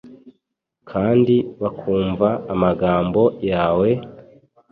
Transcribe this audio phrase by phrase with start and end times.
[0.89, 3.89] kandi bakumva amagambo yawe,